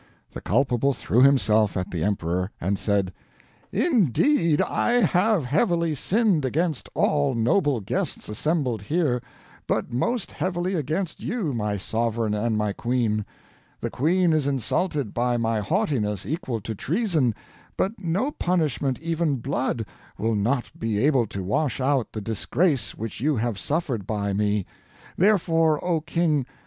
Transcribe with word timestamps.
The 0.31 0.41
culpable 0.41 0.93
threw 0.93 1.21
himself 1.21 1.77
at 1.77 1.91
the 1.91 2.03
Emperor, 2.03 2.49
and 2.59 2.79
said 2.79 3.13
"'Indeed 3.71 4.59
I 4.59 4.93
have 4.93 5.45
heavily 5.45 5.93
sinned 5.93 6.43
against 6.43 6.89
all 6.95 7.35
noble 7.35 7.81
guests 7.81 8.27
assembled 8.27 8.81
here, 8.81 9.21
but 9.67 9.93
most 9.93 10.31
heavily 10.31 10.73
against 10.73 11.19
you 11.19 11.53
my 11.53 11.77
sovereign 11.77 12.33
and 12.33 12.57
my 12.57 12.73
queen. 12.73 13.27
The 13.79 13.91
Queen 13.91 14.33
is 14.33 14.47
insulted 14.47 15.13
by 15.13 15.37
my 15.37 15.59
haughtiness 15.59 16.25
equal 16.25 16.61
to 16.61 16.73
treason, 16.73 17.35
but 17.77 17.93
no 17.99 18.31
punishment 18.31 18.97
even 19.01 19.35
blood, 19.35 19.85
will 20.17 20.33
not 20.33 20.71
be 20.79 20.97
able 21.05 21.27
to 21.27 21.43
wash 21.43 21.79
out 21.79 22.11
the 22.11 22.21
disgrace, 22.21 22.95
which 22.95 23.21
you 23.21 23.35
have 23.35 23.59
suffered 23.59 24.07
by 24.07 24.33
me. 24.33 24.65
Therefore 25.15 25.79
oh 25.85 26.01
King! 26.01 26.47